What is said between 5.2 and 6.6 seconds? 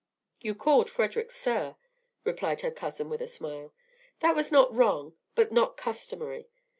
but not customary.